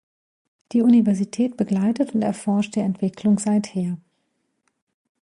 [0.71, 3.99] Die Universität begleitet und erforscht die Entwicklung seither.